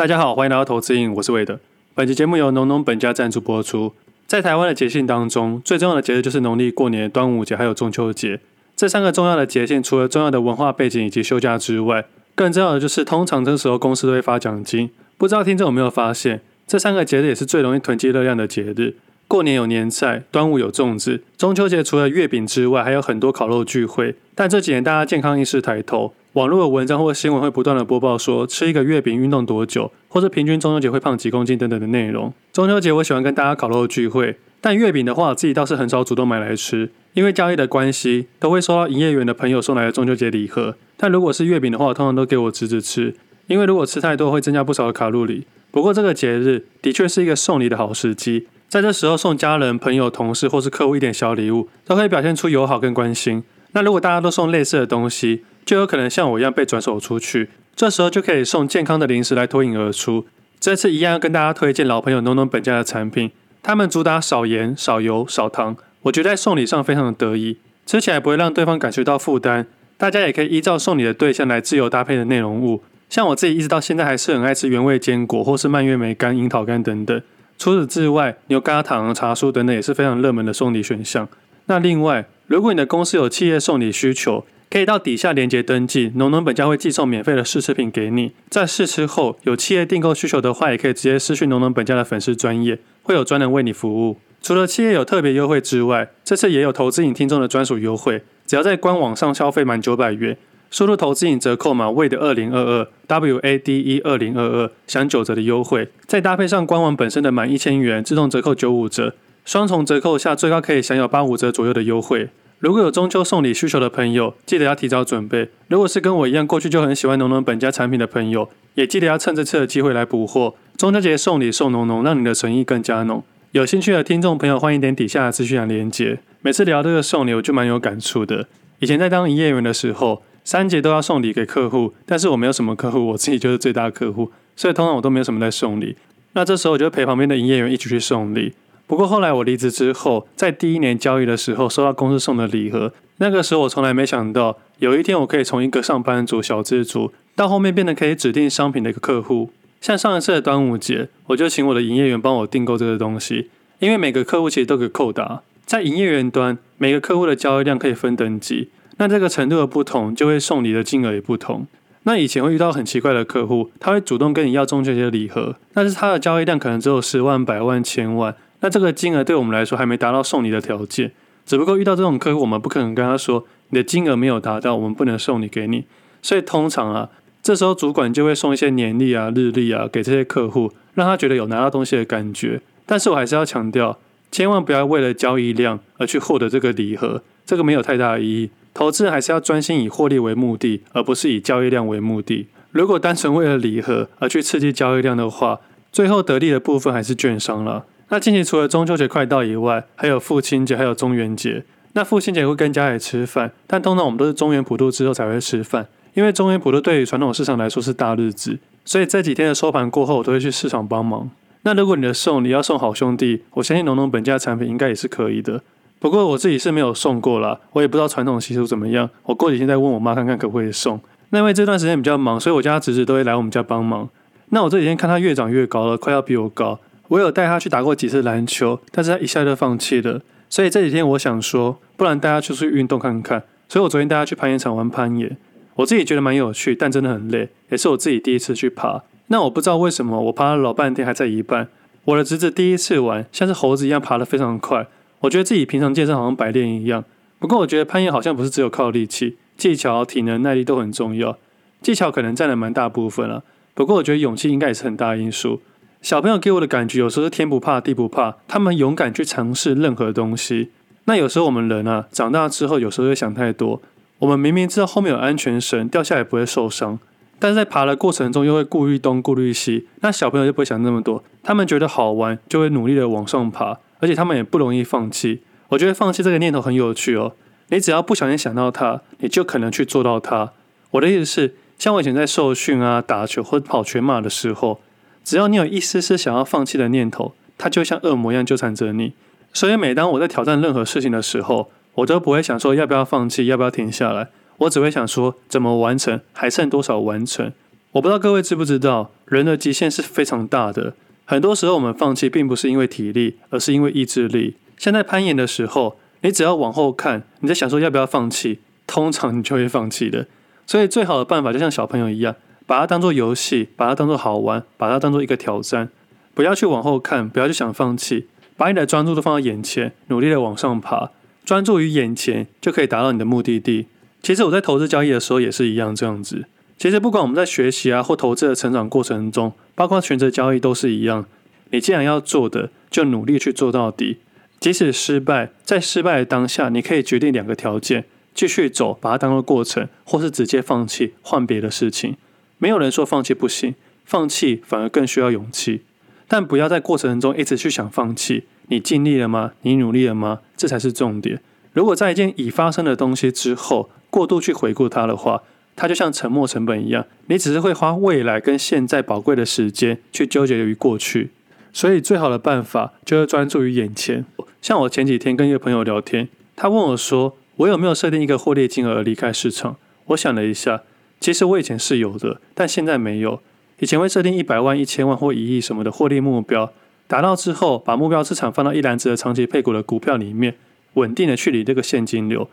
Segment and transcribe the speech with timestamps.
[0.00, 1.60] 大家好，欢迎来到投资瘾，我是魏德。
[1.94, 3.92] 本期节目由农农本家赞助播出。
[4.26, 8.40] 在台湾的节庆当中，最重要的节日就是农历过年、端午节还有中秋节。
[8.74, 14.88] 这三个重要的节庆，除了重要的文化背景以及休假之外，更重要的就是通常这时候公司都会发奖金。
[15.18, 18.94] 不知道听众有没有发现，这三个节日也是最容易囤积热量的节日。
[19.28, 24.14] 过年有年菜，端午有粽子，中秋节除了月饼之外，还有很多烤肉聚会。
[24.34, 32.32] 但这几年大家健康意识抬头，网络的文章或新闻会不断的播报说，吃一个月饼运动多久，或者平均中秋节会胖几公斤等等的内容。
[32.52, 40.76] 中秋节我喜欢跟大家烤肉聚会，但月饼的话，自己倒是很少主动买来吃，因为交易的关系，都会收到营业员的朋友送来的中秋节礼盒。
[40.96, 43.16] 但如果是月饼的话，通常都给我侄子吃，
[43.48, 45.48] 因为如果吃太多会增加不少的卡路里。
[45.72, 48.46] 不过这个节日的确是一个送礼的好时机。
[48.68, 53.42] 在这时候送家人、朋友、同事或是客户一点小礼物，都可以表现出友好跟关心。
[53.72, 57.48] 那如果大家都送类似的东西，就有可能像我一样被转手出去。
[57.76, 60.26] 这时候就可以送健康的零食来脱颖而出。
[60.58, 63.30] 这次一样要跟大家推荐老朋友农农本家的产品，
[63.62, 69.68] 他们主打少盐、少油、少糖，我觉得在送礼上非常的得意，吃起来不会让对方感觉到负担。
[69.96, 72.82] 大家也可以依照送礼的对象来自由搭配的内容物。
[73.08, 77.22] 像我自己一直到现在还是很爱吃原味坚果或是蔓越莓干、樱桃干等等。
[77.56, 81.28] 除此之外，牛轧糖、茶酥等等也是非常热门的送礼选项。
[81.66, 88.30] 那另外，如果你的公司有企业送礼需求，可以到底下链接登记，农农本家会寄送免费的试吃品给你。
[88.48, 94.18] 在试吃后，有企业订购需求的话，也可以直接私讯农农本家的粉丝专业，会有专人为你服务。
[94.40, 100.36] 除了企业有特别优惠之外，这次也有投资瘾听众的专属优惠，只要在官网上消费满九百元。
[100.70, 112.28] 输入投资瘾折扣码 WAD 二零二二 W A D E 二零二二，享九折的优惠，再搭配上官网本身的满一千元自动折扣九五折，双重折扣下最高可以享有八五折左右的优惠。
[112.60, 115.48] 如果有中秋送礼需求的朋友，记得要提早准备。
[115.68, 120.54] 如果是跟我一样过去就很喜欢农农本家产品的朋友，也记得要趁这次的机会来补货。
[120.76, 123.24] 中秋节送礼送农农，让你的诚意更加浓。
[123.52, 126.20] 有兴趣的听众朋友，欢迎点底下的资讯栏连接。
[126.42, 128.46] 每次聊这个送礼，我就蛮有感触的。
[128.80, 130.22] 以前在当营业员的时候。
[130.42, 135.94] 三节都要送礼给客户，但是我没有什么客户，我自己就是最大客户，所以通常我都没有什么在送礼。
[136.32, 138.54] 那这时候我就陪旁边的营业员一起去送礼。
[138.90, 149.50] 不过后来我离职之后，在第一年交易的时候收到公司送的礼盒，那个时候我从来没想到有一天我可以从一个上班族小资族，到后面变得可以指定商品的一个客户。
[149.80, 158.70] 像上一次的端午节，我就请我的营业员帮我订购这个东西，因为每个客户其实都可以扣打，在营业员端每个客户的交易量可以分等级。
[158.96, 161.64] 那这个程度的不同，就会送礼的金额也不同。
[162.02, 171.12] 那以前会遇到很奇怪的客户，他会主动跟你要中秋节的礼盒，但是他的交易量可能只有十万、百万、千万，那这个金额对我们来说还没达到送礼的条件。
[171.46, 175.84] 只不过遇到这种客户，我们不可能跟他说你的金额没有达到，我们不能送礼给你。
[176.22, 177.08] 所以通常啊，
[177.42, 182.60] 这时候主管就会送一些年历啊、日历啊给这些客户，让他觉得有拿到东西的感觉。
[182.86, 183.98] 但是我还是要强调，
[184.30, 188.50] 千万不要为了交易量而去获得这个礼盒，这个没有太大的意义。
[188.72, 192.46] 投资人还是要专心以获利为目的，而不是以交易量为目的。
[192.70, 195.58] 如果单纯为了礼盒而去刺激交易量的话，
[195.90, 197.86] 最后得利的部分还是券商了。
[198.12, 201.62] 那近期除了中秋节快到以外，还有父亲节，还有中元节。
[201.92, 211.30] 那父亲节会跟家里吃饭，但通常我们都是中元普渡之后才会吃饭，因为中元普渡对于传统市场来说是大日子，所以这几天的收盘过后，我都会去市场帮忙。
[211.62, 215.62] 那如果你的送礼要送好兄弟，我相信农农本家的产品应该也是可以的。
[216.00, 219.08] 不过我自己是没有送过啦，我也不知道传统习俗怎么样。
[219.22, 221.00] 我过几天再问我妈看看可不可以送。
[221.28, 224.08] 那因为这段时间比较忙，所以我家侄子都会来我们家帮忙。
[224.48, 226.80] 那我这几天看他越长越高了，快要比我高。
[227.10, 230.22] 我有带他去打过几次篮球，但是他一下就放弃了。
[230.48, 233.42] 所以这几天我想说，不然带他出去运动看看。
[233.68, 235.36] 所以我昨天带他去攀岩场玩攀岩，
[235.74, 239.02] 我自己觉得蛮有趣，但真的很累，也是我自己第一次去爬。
[239.26, 241.68] 那我不知道为什么我爬了老半天还在一半。
[242.04, 244.86] 我的侄子第一次玩，像是猴子一样爬得非常快。
[245.20, 247.04] 我觉得自己平常健身好像白练一样，
[247.38, 251.36] 不过我觉得攀岩好像不是只有靠力气，技巧、体能、耐力都很重要。
[251.82, 253.42] 技巧可能占了蛮大部分了，
[253.74, 255.60] 不过我觉得勇气应该也是很大因素。
[256.02, 260.70] 小朋友给我的感觉有时候是天不怕地不怕，他们勇敢去尝试任何东西。
[261.04, 263.82] 那有时候我们人啊，长大之后有时候会想太多。
[264.20, 266.98] 我们明明知道后面有安全绳，掉下来不会受伤，
[267.38, 269.86] 但是在爬的过程中又会顾虑东顾虑西。
[270.00, 273.78] 那小朋友就不会想那么多，他们觉得好玩就会努力的往上爬。
[273.98, 275.42] 而且他们也不容易放弃。
[275.68, 277.34] 我觉得放弃这个念头很有趣哦。
[277.68, 280.52] 你只要不小心想到它，你就可能去做到它。
[280.92, 284.80] 我的意思是，像我以前在受训啊、打球或跑全马的时候，
[285.24, 289.12] 只要你有一丝丝想要放弃的念头，它就像恶魔一样纠缠着你。
[289.52, 294.28] 所以每当我在挑战任何事情的时候，我都不会想说要不要放弃，要不要停下来。
[294.58, 297.52] 我只会想说怎么完成，还剩多少完成。
[297.92, 300.94] 我不知道各位知不知道，人的极限是非常大的。
[301.24, 304.56] 很多时候我们放弃，并不是因为体力，而是因为意志力。
[304.76, 310.26] 像在攀岩的时候，你只要往后看，你在想说要不要放弃，通常你就会放弃的。
[310.66, 312.36] 所以最好的办法就像小朋友一样，
[312.70, 315.88] 把它当做游戏，把它当做好玩，把它当做一个挑战，
[316.34, 321.10] 不要去往后看，不要去想放弃，把你的专注都放到眼前，努力的往上爬，
[321.44, 323.88] 专注于眼前，就可以达到你的目的地。
[324.22, 326.44] 其实我在投资交易的时候也是一样这样子。
[326.78, 331.26] 其实不管我们在学习啊或投资的成长过程中，包括选择交易都是一样。
[331.72, 334.18] 你既然要做的，就努力去做到底。
[334.60, 342.14] 即使失败，在失败的当下，你可以决定两个条件：继续走，把它当做过程，或是直接放弃，换别的事情。
[342.60, 343.74] 没有人说放弃不行，
[344.04, 345.80] 放弃反而更需要勇气。
[346.28, 348.44] 但不要在过程中一直去想放弃。
[348.68, 349.52] 你尽力了吗？
[349.62, 350.40] 你努力了吗？
[350.56, 351.40] 这才是重点。
[351.72, 355.42] 如果在一件已发生的东西之后，过度去回顾它的话，
[355.74, 361.30] 它就像沉没成本一样，你只是会花未来跟现在宝贵的时间去纠结于过去。
[361.72, 364.26] 所以最好的办法就是专注于眼前。
[364.60, 369.76] 像我前几天跟一个朋友聊天，他问我说：“我有没有设定一个获利金额离开市场？”
[370.06, 370.82] 我想了一下，
[371.20, 373.40] 其实我以前是有的，但现在没有。
[373.78, 376.72] 以前会设定一百万、一千万或一亿什么的获利目标，
[377.06, 380.56] 达到之后，把目标资产放到一篮子的长期配股的股票里面，
[380.94, 382.48] 稳定的去理这个现金流。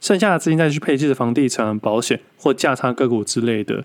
[0.00, 3.84] 剩下的资金再去配置房地产、保险或价差个股之类的。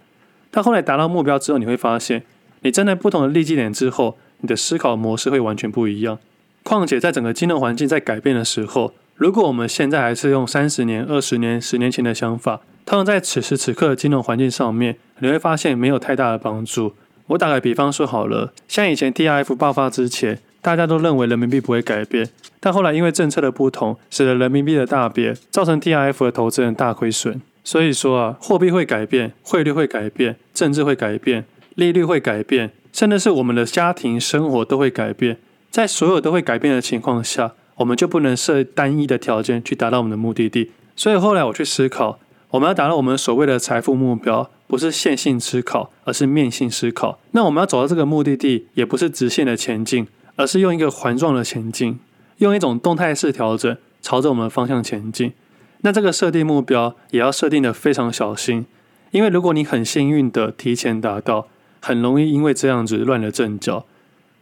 [0.50, 2.24] 但后来达到目标之后，你会发现，
[2.62, 6.18] 你站在不同的利基点之后，你的思考模式会完全不一样。
[6.64, 16.94] 况且，在整个金融环境在改变的时候，如果我们现在还是用三十年、二十年、十年前的想法，套用在此时此刻的金融环境上面，你会发现没有太大的帮助。
[17.28, 20.40] 我打个比方说好了，像以前 TRF 爆发之前。
[20.60, 22.28] 大家都认为人民币不会改变，
[22.60, 27.42] 但后来因为政策的不同，使得人民币的大跌，造成 TRF 的投资人大亏损。
[27.64, 31.46] 所以说啊，货币会改变，汇率会改变，政治会改变，
[31.76, 35.38] 利率会改变，甚至是我们的家庭生活都会改变。
[35.70, 40.72] 在所有都会改变的情况下，我们就不能设单一的条件去达到我们的目的地。
[40.98, 42.20] 所以后来我去思考，
[42.52, 47.20] 我们要达到我们所谓的财富目标，不是线性思考，而是面性思考。
[47.32, 50.08] 那我们要走到这个目的地，也不是直线的前进。
[50.40, 51.98] 而是用一个环状的前进，
[52.38, 55.34] 用一种动态式调整，朝着我们的方向前进。
[55.82, 58.68] 那这个设定目标也要设定的非常小心，
[59.10, 61.48] 因为如果你很幸运的提前达到，
[61.82, 63.86] 很容易因为这样子乱了阵脚。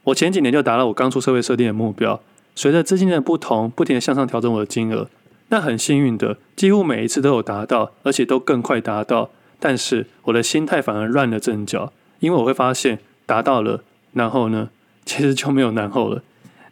[0.04, 2.20] 我前几年就达到我刚出社会设定的目标，
[2.56, 5.08] 随着资金的不同，不停的向上调整我的金额。
[5.50, 9.30] 那很幸运的，几乎每一次都有达到，而且都更快达到。
[9.60, 13.84] 但是我的心态反而乱了阵脚，因为我会发现达到了，
[14.14, 14.70] 然后呢？
[15.06, 16.24] 其实就没有然后了，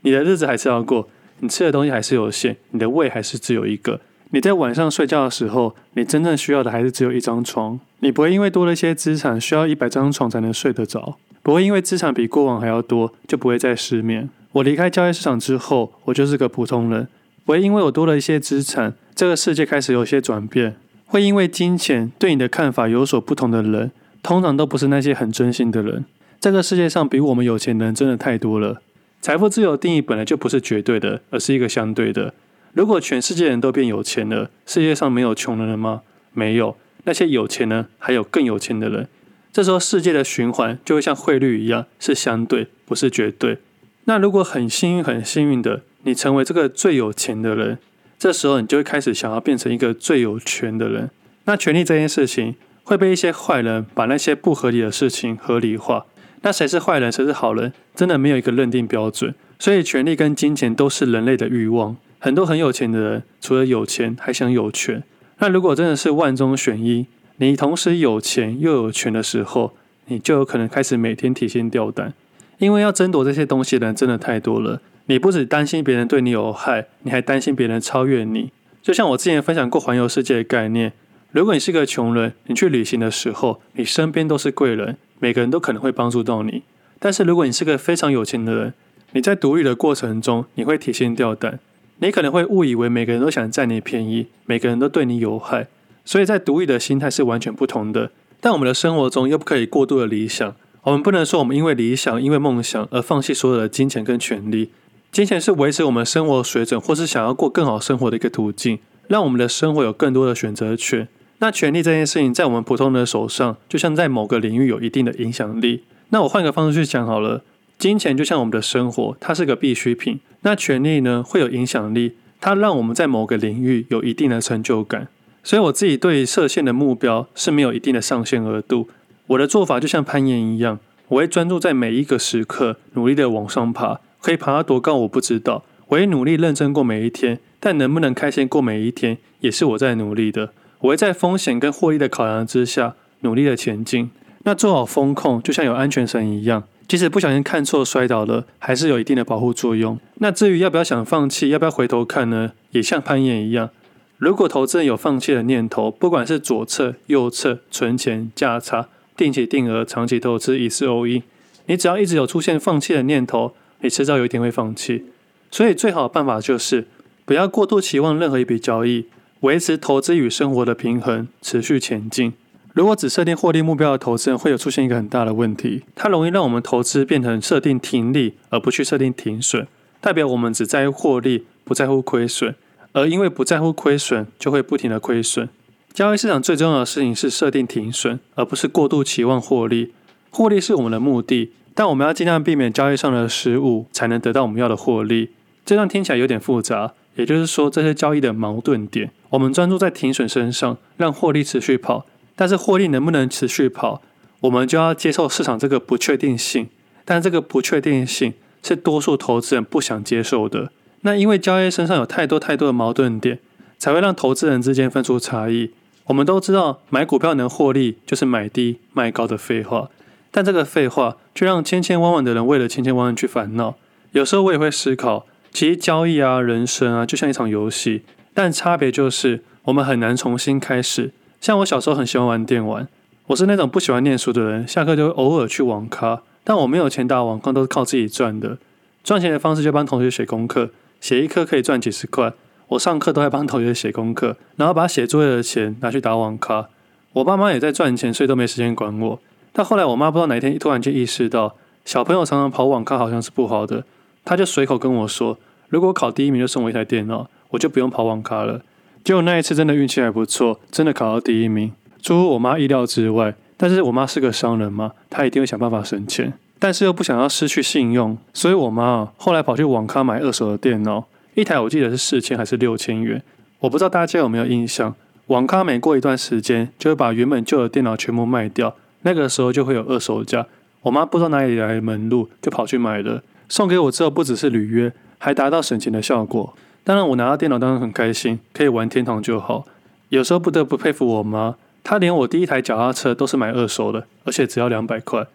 [0.01, 1.07] 你的日子还是要过，
[1.41, 4.01] 你吃的东西还是有限，你的胃还是只有一个。
[4.31, 7.79] 你在晚上睡觉的时候，你真正需要的还是只有一张床。
[7.99, 11.19] 你不会因为多了一些资产，需要一百张床才能睡得着。
[11.43, 14.27] 不会因为资产比过往还要多，就不会再失眠。
[14.53, 17.07] 我离开交易市场之后，我就是个普通人。
[17.45, 20.75] 不会因为我多了一些资产，这个世界开始有些转变。
[21.05, 23.91] 会因为金钱对你的看法有所不同的人，
[24.23, 26.05] 通常都不是那些很真心的人。
[26.39, 28.81] 这个世界上比我们有钱的人真的太多了。
[29.21, 32.33] 财富自由的定义本来就不是绝对的，而是一个相对的。
[32.73, 36.01] 如果全世界人都变有钱了，世界上没有穷人了吗？
[36.33, 39.07] 没有，那些有钱呢，还有更有钱的人。
[39.51, 43.59] 这时候世界的循环就会像汇率一样，是相对，不是绝对。
[44.05, 47.79] 那如果很幸运、很幸运的你成为这个最有钱的人，
[48.17, 51.09] 这时候你就会开始想要变成一个最有权的人。
[51.45, 56.05] 那权力这件事情会被一些坏人把那些不合理的事情合理化。
[56.41, 59.33] 那谁是坏人，谁是好人，真的没有一个认定标准。
[59.59, 61.95] 所以，权力跟金钱都是人类的欲望。
[62.19, 65.01] 很多很有钱的人，除了有钱，还想有权。
[65.37, 67.07] 那如果真的是万中选一，
[67.37, 69.73] 你同时有钱又有权的时候，
[70.07, 72.13] 你就有可能开始每天提心吊胆，
[72.57, 74.81] 因为要争夺这些东西的人真的太多了。
[75.05, 78.51] 你不只担心别人对你有害，你还担心别人超越你。
[78.81, 80.93] 就像我之前分享过环游世界的概念，
[81.31, 84.97] 如果你是个穷人，你去旅行的时候，你身边都是贵人。
[85.19, 86.63] 每个人都可能会帮助到你，
[86.99, 88.73] 但是如果你是个非常有钱的人，
[89.13, 91.59] 你在独旅的过程中，你会提心吊胆，
[91.99, 95.67] 你可能会误以为每个人都想占你便宜，每个人都对你有害，
[96.03, 98.11] 所以在独旅的心态是完全不同的。
[98.41, 104.71] 但我们的生活中又不可以过度的理想，我们不能说我们因为理想、因为梦想而放弃所有的金钱跟权利。
[105.13, 111.07] 金钱是维持我们生活水准或是想要过更好生活的一个途径，让我们的生活有更多的选择权。
[111.37, 115.83] 那权力这件事情，在我们普通人的手上，就像在某个领域有一定的影响力。
[116.09, 117.43] 那我换个方式去讲好了，
[117.77, 120.19] 金钱就像我们的生活，它是个必需品。
[120.41, 125.07] 那权力呢，会有影响力，它让我们在某个领域有一定的成就感。
[125.43, 128.89] 所以我自己对设限的目标是没有一定的上限额度，
[129.27, 130.79] 我的做法就像攀岩一样，
[131.09, 133.99] 我会专注在每一个时刻，努力的往上爬。
[134.23, 140.53] 可以爬到多高我不知道，我会努力认真过每一天，但能不能开心过每一天，也是我在努力的。
[140.79, 144.09] 我会在风险跟获利的考量之下，努力的前进。
[144.45, 149.99] 那做好风控，就像有安全绳一样，即使不小心看错摔倒了，还是有一定的保护作用。
[150.15, 152.53] 那至于要不要想放弃，要不要回头看呢？
[152.71, 153.69] 也像攀岩一样，
[154.17, 158.87] 如果投资人有放弃的念头，不管是左侧、右侧、存钱、价差、
[159.17, 161.23] 定期定额、长期投资、一次 all in，
[161.65, 163.53] 你只要一直有出现放弃的念头，
[163.83, 165.03] 你迟早有一天会放弃。
[165.51, 166.87] 所以最好的办法就是
[167.25, 169.05] 不要过度期望任何一笔交易，
[169.41, 172.33] 维持投资与生活的平衡，持续前进。
[172.73, 179.67] 如果只设定获利目标的投资人，会有出现一个很大的问题，它容易让我们投资变成设定停利，而不去设定停损，
[180.01, 182.55] 代表我们只在乎获利，不在乎亏损，
[182.93, 185.47] 而因为不在乎亏损，就会不停的亏损。
[185.93, 189.93] 交易市场最重要的事情是设定停损，而不是过度期望获利。
[190.31, 195.31] 获利是我们的目的，但我们要尽量避免交易上的失误，才能得到我们要的获利。
[195.65, 202.05] 这样听起来有点复杂，也就是说，这些交易的矛盾点，我们专注在停损身上，让获利持续跑。
[202.35, 204.01] 但是获利能不能持续跑，
[204.41, 206.67] 我们就要接受市场这个不确定性。
[207.05, 210.71] 但这个不确定性是多数投资人不想接受的。
[211.01, 213.39] 那因为交易身上有太多太多的矛盾点，
[213.77, 215.71] 才会让投资人之间分出差异。
[216.05, 219.89] 我们都知道买股票能获利就是买低卖高的废话，
[220.35, 223.75] 但这个废话却让千千万万的人为了千千万万去烦恼。
[224.13, 228.01] 有时候我也会思考，其实交易啊、人生啊，就像一场游戏，
[228.33, 231.11] 但差别就是我们很难重新开始。
[231.39, 232.87] 像我小时候很喜欢玩电玩，
[233.27, 238.57] 我是那种不喜欢念书的人，下课就会偶尔去网咖，但我没有钱打网咖，都是靠自己赚的。
[239.03, 242.33] 赚钱的方式就帮同学写功课，写一科可以赚几十块。
[242.69, 246.69] 我上课都在帮同学写功课，然后把写作业的钱拿去打网咖。
[247.11, 249.19] 我爸妈也在赚钱，所以都没时间管我。
[249.53, 251.55] 但后来我妈不知道哪一天突然就意识到，
[251.85, 253.85] 小朋友常常跑网咖好像是不好的，
[254.25, 255.37] 她就随口跟我说，
[255.69, 258.61] 如果我考第一名就送我一台电脑，我就不用跑网咖了。
[259.03, 263.35] 结果那一次真的运气还不错，真的考到第一名，出乎我妈意料之外。
[263.55, 271.05] 但是我妈是个商人嘛，她一定会想办法省钱，但是又不想要失去信用，所以我妈后来跑去网咖买二手的电脑，
[271.35, 273.21] 一台我记得是四千还是六千元，
[273.59, 274.95] 我不知道大家有没有印象。
[275.27, 280.45] 网咖每过一段时间就会把原本旧的电脑全部卖掉，那个时候就会有二手价。
[280.81, 286.53] 我妈不知道哪里来的门路，就跑去买了，送给我之后不只是履约，还达到省钱的效果。
[286.83, 289.65] 当然，我拿到电脑当然很开心，可以玩天堂就好。
[290.09, 295.25] 有时候不得不佩服我妈，她连我第一台脚踏车都是买二手的，而且只要两百块。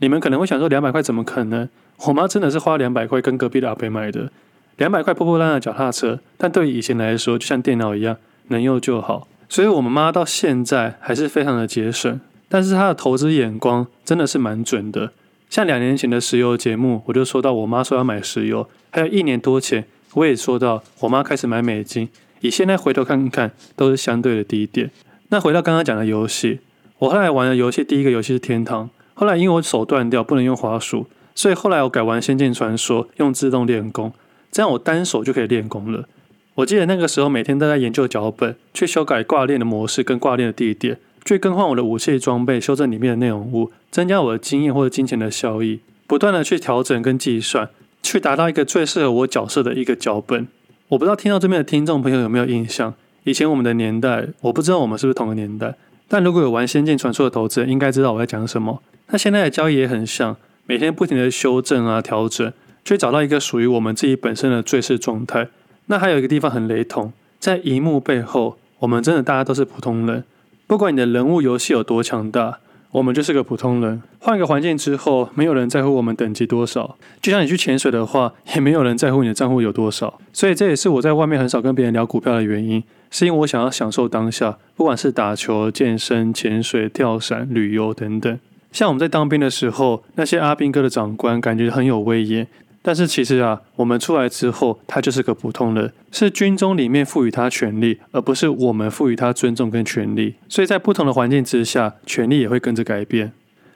[0.00, 1.68] 你们可能会想说，两百块怎么可能？
[2.06, 4.30] 我妈真的是花两百块跟隔壁的阿伯买的，
[4.76, 8.18] 两百块破破烂烂脚踏车，但对于以前来说，就像电脑一样，
[8.48, 9.26] 能用就好。
[9.48, 15.12] 所以，我们妈到现在还是非常的节省，但是他的投资眼光真的是蛮准的。
[15.50, 19.84] 像两年前的石油节目，我就说到我妈说要买石油，还有一年多前。
[20.14, 22.08] 我也说到，我妈开始买美金，
[22.40, 24.90] 以现在回头看看，都是相对的低点。
[25.28, 26.60] 那回到刚刚讲的游戏，
[26.98, 34.12] 我后来玩的游戏，第一个游戏是天堂，后来因为我手断掉，不能用滑鼠，所以后来我改玩仙剑传说，用自动练功，
[34.50, 36.08] 这样我单手就可以练功了。
[36.54, 47.68] 我记得那个时候每天都在研究脚本，去修改挂链的模式跟挂链的地点，去更换我的武器装备，修正里面的内容物，增加我的经验或者金钱的效益，不断的去调整跟计算。
[48.00, 50.48] 去达到一个最适合我角色的一个脚本。
[50.88, 52.94] 我不知道听到这边的听众朋友有没有印象？
[53.24, 55.74] 以前我们的年代，我不知道我们是不是同个年代。
[56.08, 58.80] 但如果有玩《仙剑传说》的投资人，应该知道我在讲什么。
[59.08, 62.50] 那现在的交易也很像，每天不停的修正啊、调整，
[62.84, 65.48] 去找到一个属于我们自己本身的最适状态。
[65.86, 70.24] 那还有一个地方很雷同，在荧幕背后，我们真的大家都是普通人，
[70.68, 72.58] 不管你的人物游戏有多强大。
[72.90, 76.96] 我们就是个普通人，换个环境之后，没有人在乎我们等级多少。
[77.20, 80.18] 就像你去潜水的话，也没有人在乎你的账户有多少。
[80.32, 88.38] 所以这也是我在外面很少跟别人聊股票的原因，是因为我想要享受当下，不管是打球、健身、潜水、跳伞、旅游等等。
[88.72, 92.46] 像我们在当兵的时候，那些阿兵哥的长官感觉很有威严。
[92.88, 100.36] 但是其实啊，我们出来之后，他就是个普通人，是军中里面赋予他权力，而不是我们赋予他尊重跟权力。
[100.48, 103.32] 所以在不同的环境之下，权力也会跟着改变。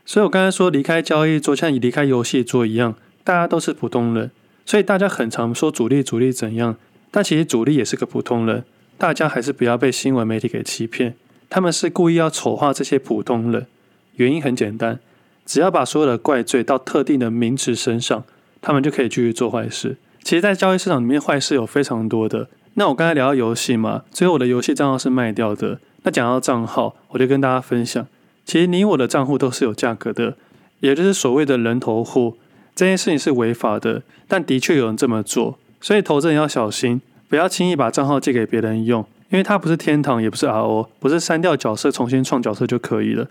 [0.07, 4.31] 所以我刚才说离开交易桌，像你离开游戏桌一样，大家都是普通人。
[4.65, 6.77] 所以大家很常说主力主力怎样，
[7.11, 8.65] 但其实主力也是个普通人。
[8.97, 11.15] 大家还是不要被新闻媒体给欺骗，
[11.51, 13.67] 他们是故意要丑化这些普通人。
[14.15, 15.01] 原因很简单，
[15.45, 18.25] 只要把所有的怪罪到特定的名词身上。
[18.63, 19.97] 他们就可以继续做坏事。
[20.23, 22.49] 其实，在交易市场里面，坏事有非常多的。
[22.75, 25.79] 那我刚才聊到游戏嘛，最后我的游戏账号是卖掉的。
[26.05, 28.07] 那讲到账号，我就跟大家分享，
[28.47, 30.37] 其实你我的账户都是有价格的，
[30.81, 32.39] 也就是所谓的人头户。
[32.75, 43.29] 这件事情是违法的，但的确有人这么做，所以投资人要小心，不要轻易把账号借给别人用，因为它不是天堂，也不是 RO，不是删掉角色重新创角色就可以了。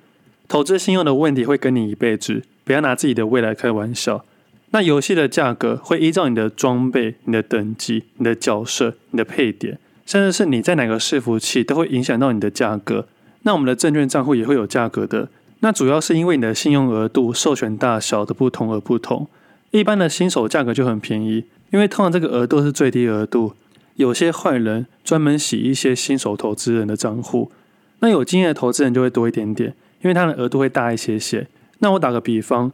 [0.48, 4.24] 投资信用的问题会跟你一辈子，不要拿自己的未来开玩笑。
[4.72, 13.08] 那游戏的价格会依照你的装备、你的等级、你的角色、你的配点，甚至是你在哪个伺服器，都会影响到你的价格。
[13.44, 15.30] 那我们的证券账户也会有价格的。
[15.60, 19.28] 那主要是因为你的信用额度、授权大小的不同而不同。
[19.72, 23.54] 一般的新手价格就很便宜，因为通常这个额度是最低额度。
[23.96, 27.52] 有些坏人专门洗一些新手投资人的账户，
[28.00, 31.48] 那有经验的投资人就会多一点点，因为他的额度会大一些些。
[31.80, 32.72] 那我打个比方，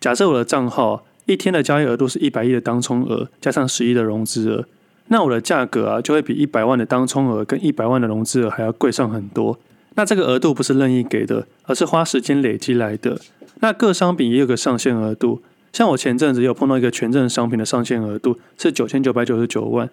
[0.00, 4.64] 假设我的账号一天的交易额度是一百亿的当冲额，加上十亿的融资额，
[5.06, 9.56] 那我的价格啊就会比一百万的当冲额跟一百万的融资额还要贵上很多。
[9.94, 13.20] 那这个额度不是任意给的，而是花时间累积来的。
[13.60, 15.40] 那各商品也有个上限额度，
[15.72, 19.88] 像我前阵子有碰到一个权证商品的上限额度是九千九百九十九万，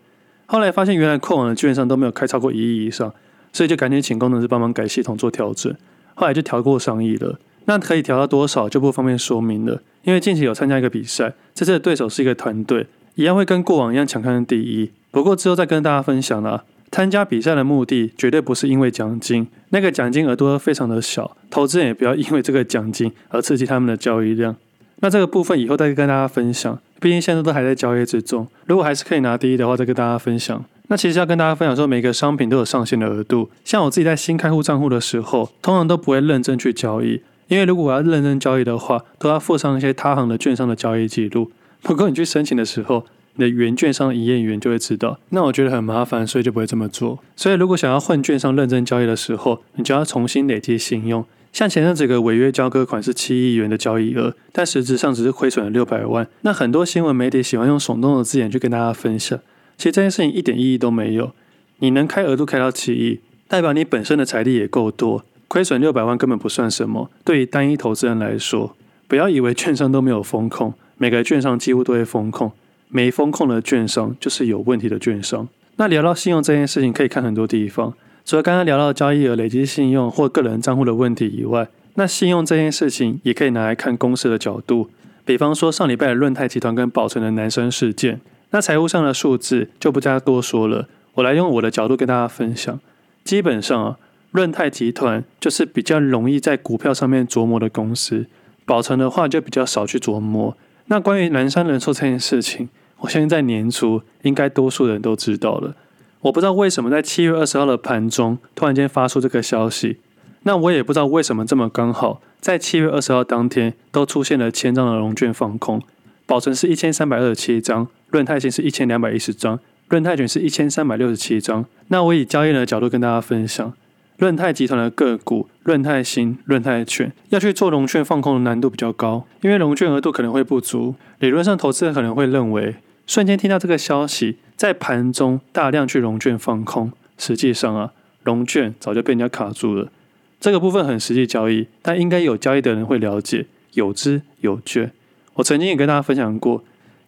[0.47, 3.13] 后来发现原来过往的券商都没有开超过一亿以上，
[3.53, 5.71] 所以就赶紧请工程师帮忙改系统做调整，
[6.15, 7.37] 后来就调过上亿了。
[7.67, 16.63] 那可以调到多少就不方便说明了，因为近期有参加一个比赛，这次的对手是一个团队，一样会跟过往一样抢看第一，不过之后再跟大家分享啦。
[16.89, 24.55] 参加比赛的目的绝对不是因为奖金，那个奖金额度非常的小，投资人也不要因为这个奖金而刺激他们的交易量。
[25.01, 28.47] 那这个部分以后再跟大家分享，毕竟现在都还在交易之中。
[28.65, 30.63] 如果还是可以拿第一的话，再跟大家分享。
[30.87, 33.49] 那其实要跟大家分享说，每个商品都有上限的额度。
[33.65, 41.51] 像我自己在新开户账户的时候，通常都不会认真去交易，因为如果我要认真交易的话，都要附上一些他行的券商的交易记录。
[41.81, 47.19] 不过你去申请的时候，你的原券商的营业员就会知道，那我觉得很麻烦，所以就不会这么做。
[47.35, 51.23] 所以如果想要换券商认真交易的时候，你就要重新累积信用。
[51.53, 56.27] 像前阵子个违约交割款是七亿元的交易额，但实质上只是亏损了六百万。
[56.41, 59.39] 那很多新闻媒体喜欢用耸动的字眼去跟大家分享，
[59.77, 61.31] 其实这件事情一点意义都没有。
[61.79, 67.09] 你能开额度开到七亿，代表你本身的财力也够多，亏损六百万根本不算什么。
[67.23, 68.75] 对于单一投资人来说，
[69.07, 72.51] 不要以为券商都没有风控，每个券商几乎都会风控。
[72.89, 75.47] 没风控的券商就是有问题的券商。
[75.75, 77.93] 那聊到信用这件事情，可以看很多地方。
[78.25, 84.89] 除了刚刚聊到交易额、累积信用或个人账户的问题以外，那信用这件事情也可以拿来看公司的角度。
[85.23, 90.87] 比方说上礼拜的润泰集团跟宝成的男生事件，那财务上的数字就不加多说了。
[91.15, 92.79] 我来用我的角度跟大家分享。
[93.23, 93.97] 基本上啊，
[94.37, 98.27] 润泰集团就是比较容易在股票上面琢磨的公司，
[98.67, 100.55] 宝成的话就比较少去琢磨。
[100.85, 102.69] 那关于南山人寿这件事情，
[102.99, 105.75] 我相信在年初应该多数人都知道了。
[106.21, 109.97] 我不知道为什么在七月二十号的盘中突然间发出这个消息，
[110.43, 115.81] 那我也不知道为什么这么刚好在七月二十号当天都出现了千张的融券放空，
[116.27, 121.65] 宝成是一千三百二十七张，润泰新是一千两百一十张，润泰卷是一千三百六十七张。
[121.87, 123.73] 那我以交易人的角度跟大家分享。
[124.17, 130.95] 润泰集团的个股，润泰新、润泰全要去做融券放空的难度比较高，因为融券额度可能会不足。
[131.19, 132.75] 理论上，投资人可能会认为，
[133.05, 136.91] 瞬间听到这个消息，在盘中大量去融券放空。
[137.19, 137.91] 实际上啊，
[138.23, 139.91] 融券早就被人家卡住了。
[140.39, 144.91] 这个部分很实际交易，但应该有交易的人会了解，有知有券。
[145.35, 146.63] 我曾经也跟大家分享过，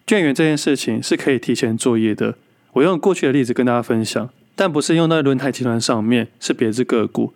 [0.06, 2.36] 券源这件事情是可以提前作业的。
[2.74, 4.30] 我用过去的例子跟大家分享。
[4.60, 7.32] 但不是用在轮胎集团上面，是别只个股。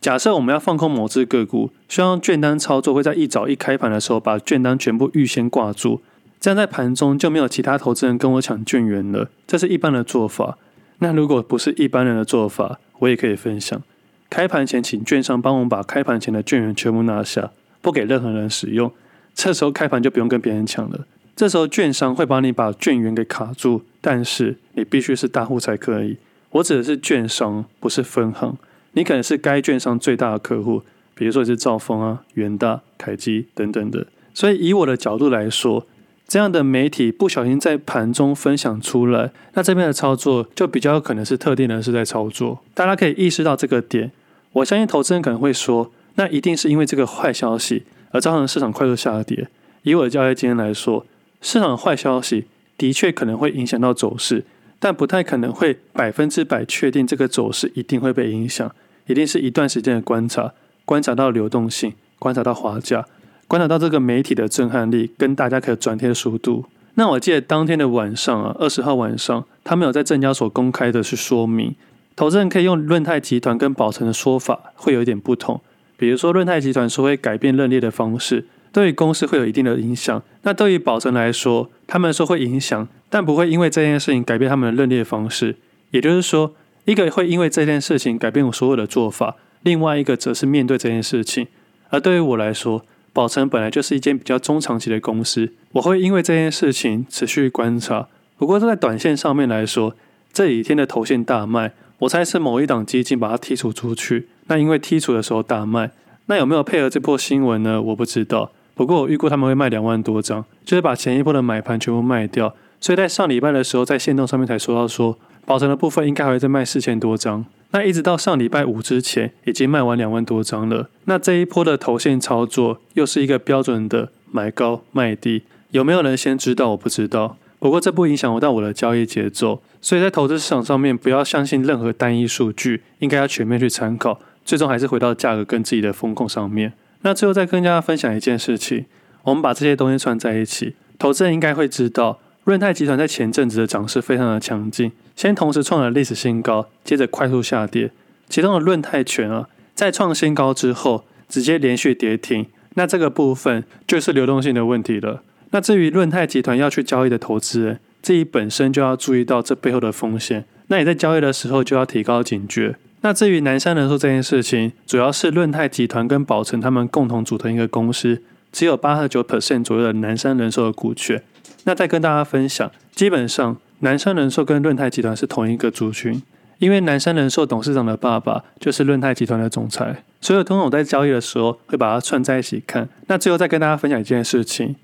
[0.00, 6.00] 假设我们要放空某只个股，需要券单操作，会在一早一开盘的时候把券单全部预先挂住，
[6.38, 9.28] 这样在盘中就没有其他投资人跟我抢券源了。
[9.44, 10.56] 这是一般的做法。
[11.00, 13.82] 那如果不是一般人的做法，我也可以分享。
[14.30, 17.50] 开盘前请券商帮我们把开盘前的券源全部拿下，
[17.82, 18.92] 不给任何人使用。
[19.34, 21.08] 这时候开盘就不用跟别人抢了。
[21.34, 26.18] 这时候券商会帮你把券源给卡住，但是你必须是大户才可以。
[26.50, 28.56] 我指的是券商，不是分行。
[28.92, 30.82] 你可能是该券商最大的客户，
[31.14, 34.06] 比如说是兆丰啊、元大、凯基等等的。
[34.32, 35.86] 所以以我的角度来说，
[36.26, 42.60] 这样的媒体不小心在盘中分享出来，那这边的操作就比较有可能是特定人士在操作。
[42.74, 44.10] 大家可以意识到这个点。
[44.52, 49.48] 我相信投资人可能会说，那一定是因为这个坏消息而造成市场快速下跌。
[49.82, 51.06] 以我的交易经验来说，
[51.40, 54.44] 市场的坏消息的确可能会影响到走势。
[54.78, 58.72] 但不太可能会百分之百确定这个走势一定会被影响，
[59.06, 60.52] 一定是一段时间的观察，
[60.84, 63.06] 观察到流动性，观察到滑价，
[63.46, 66.66] 观察到这个媒体的震撼力跟大家可以转贴的速度。
[66.94, 71.74] 那我记得当天的晚上啊，二十号晚上，他们有在证交所公开的去说明，
[72.16, 75.60] 投资人可以用润泰集团跟宝成的说法会有一点不同。
[75.96, 78.46] 比如说润泰集团说会改变认列的方式，
[78.78, 80.22] 对于公司会有一定的影响。
[80.42, 85.56] 那对于宝成来说，他们说会影响，但不会因为这件事情改变他们的认列方式。
[85.90, 91.48] 也就是说，一个会因为这件事情改变我所有的做法，另外一个则是面对这件事情。
[91.88, 98.06] 而对于我来说，宝成本来就是一间比较中长期的公司，我会因为这件事情持续观察。
[98.36, 99.96] 不过在短线上面来说，
[100.32, 104.28] 这几天的头线大卖，我猜是某一档基金把它剔除出去。
[104.46, 105.90] 那因为剔除的时候大卖，
[106.26, 107.82] 那有没有配合这波新闻呢？
[107.82, 108.52] 我不知道。
[108.78, 112.54] 不过我预估他们会卖两万多张，就是把前一波的买盘全部卖掉。
[112.78, 117.44] 所以在上礼拜的时候，在线动上面才说到说，保成的部分应该还会再卖四千多张。
[117.72, 120.88] 那一直到上礼拜五之前，已经卖完两万多张了。
[121.06, 125.42] 那这一波的投信操作，又是一个标准的买高卖低。
[125.72, 126.68] 有没有人先知道？
[126.70, 127.36] 我不知道。
[127.58, 136.72] 不过这不影响到我的交易节奏，所以在投资市场上面不要相信任何单一数据，应该要全面去参考，最终还是回到价格跟自己的风控上面。
[137.02, 138.86] 那最后再跟大家分享一件事情，
[139.22, 147.90] 我们把这些东西串在一起，投资人应该会知道，润泰集团在前阵子的涨势非常的强劲，先同时创了历史新高，接着快速下跌，
[148.28, 155.22] 其中的润泰全啊，在创新高之后直接连续跌停，那这个部分就是流动性的问题了。
[155.50, 160.44] 那至于润泰集团要去交易的投资人，自己本身就要注意到这背后的风险。
[160.66, 162.76] 那你在交易的时候就要提高警觉。
[163.00, 171.22] 那至于南山人寿这件事情，主要是润泰集团跟宝成他们共同组成一个公司，只有八十九 percent 左右的南山人寿的股权。
[171.64, 176.20] 那再跟大家分享，基本上南山人寿跟润泰集团是同一个族群，
[176.58, 182.88] 因为南山人寿董事长的爸爸就是润泰集团的总裁，所以通常在交易的时候会把它串在一起看。
[183.06, 184.74] 那最后再跟大家分享一件事情。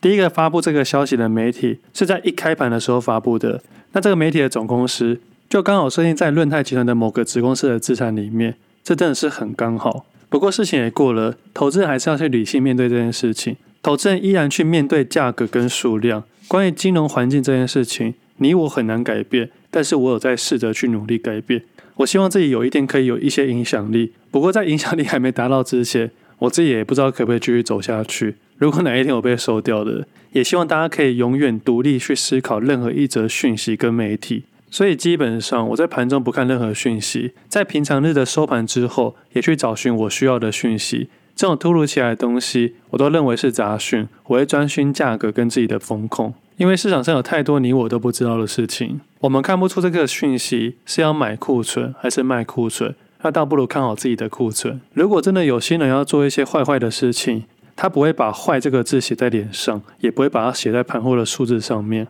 [0.00, 5.18] 第一个发布这个消息的媒体是在一开盘的时候发布的，那这个媒体的总公司
[5.54, 10.04] 就刚好设定在润泰集团的某个子公司的资产里面，这真的是很刚好。
[10.28, 13.56] 不过事情也过了，投资人还是要去理性面对这件事情。
[13.80, 16.24] 投资人依然去面对价格跟数量。
[16.48, 21.62] 关于金融环境这件事情，你我很难改变，但是我有在试着去努力改变。
[21.98, 24.12] 我希望自己有一天可以有一些影响力。
[24.32, 28.34] 不过在影响力还没达到之前，我自己也不知道可不可以继续走下去。
[28.58, 34.42] 如果哪一天我被收掉了，也希望大家可以永远独立去思考任何一则讯息跟媒体。
[34.74, 41.08] 所以基本上我在盘中不看任何讯息，在平常日的收盘之后，也去找寻我需要的讯息。
[41.36, 44.08] 这种突如其来的东西，我都认为是杂讯。
[44.24, 49.00] 我会专心价格跟自己的风控，因为市场上有太多你我都不知道的事情。
[49.20, 54.80] 我们看不出这个讯息是要买库存还是卖库存，那倒不如看好自己的库存。
[54.92, 57.44] 如果真的有心人要做一些坏坏的事情，
[57.76, 62.08] 他不会把“坏”这个字写在脸上，也不会把它写在盘后的数字上面。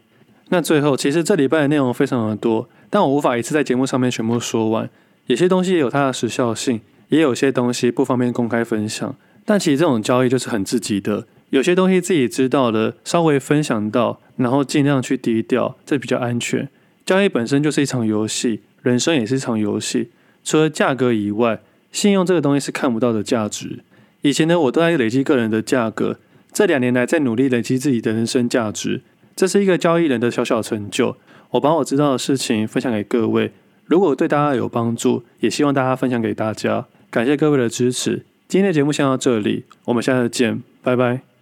[0.51, 4.89] 那最后，其实这礼拜的内容非常的多，但我无法一次在节目上面全部说完。
[5.27, 9.17] 有些东西也有它的时效性，也有些东西不方便公开分享。
[9.47, 16.69] 但其实这种交易就是很自己的，有些东西自己知道的，稍微分享到，然后尽量去低调，这比较安全。
[17.07, 20.11] 交易本身就是一场游戏，人生也是一场游戏。
[20.45, 23.81] 除了价格以外，信用这个东西是看不到的价值。
[24.21, 26.19] 以前呢，我都在累积个人的价格。
[26.53, 29.03] 这两年来，在努力累积自己的人生价值。
[29.37, 31.17] 这是一个交易人的小小成就。
[31.51, 33.53] 我把我知道的事情分享给各位，
[33.87, 36.87] 如果对大家有帮助，也希望大家分享给大家。
[37.11, 38.25] 感谢各位的支持。
[38.49, 41.34] 今天的节目先到这里，我们下次见，拜拜。